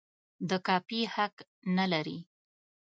د 0.49 0.51
کاپي 0.67 1.01
حق 1.15 1.35
نه 1.77 1.85
لري. 1.91 2.19